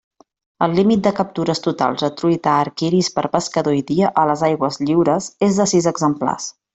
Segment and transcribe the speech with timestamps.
[0.67, 4.45] El límit de captures totals de truita arc iris per pescador i dia a les
[4.51, 6.49] aigües lliures és de sis exemplars.